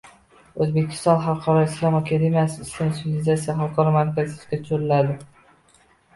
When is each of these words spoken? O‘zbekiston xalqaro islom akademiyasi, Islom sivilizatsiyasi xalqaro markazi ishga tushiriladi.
O‘zbekiston 0.65 1.19
xalqaro 1.25 1.65
islom 1.65 1.97
akademiyasi, 1.97 2.57
Islom 2.69 2.91
sivilizatsiyasi 3.01 3.59
xalqaro 3.61 3.95
markazi 3.99 4.35
ishga 4.41 4.61
tushiriladi. 4.65 5.17